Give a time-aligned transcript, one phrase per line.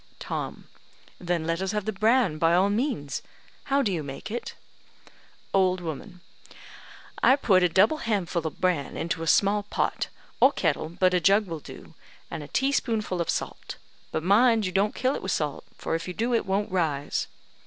[0.17, 0.67] Tom:
[1.19, 3.21] "Then let us have the bran, by all means.
[3.65, 4.55] How do you make it?"
[5.53, 6.21] Old woman:
[7.21, 10.07] "I put a double handful of bran into a small pot,
[10.39, 11.93] or kettle, but a jug will do,
[12.31, 13.75] and a teaspoonful of salt;
[14.11, 17.27] but mind you don't kill it with salt, for if you do, it won't rise.